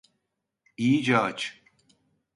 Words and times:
İyice 0.77 1.17
aç. 1.17 1.61